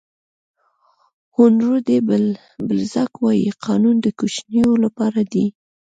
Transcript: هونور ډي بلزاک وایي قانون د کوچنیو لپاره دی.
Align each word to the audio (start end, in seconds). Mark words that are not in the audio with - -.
هونور 1.35 1.75
ډي 1.87 1.97
بلزاک 2.67 3.11
وایي 3.23 3.49
قانون 3.65 3.95
د 4.01 4.07
کوچنیو 4.19 4.69
لپاره 4.83 5.21
دی. 5.31 5.45